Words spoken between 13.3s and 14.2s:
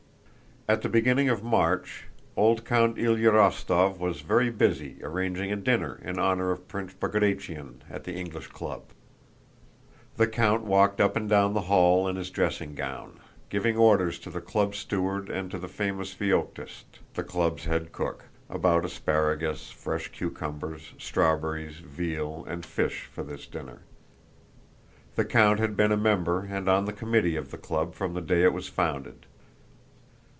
giving orders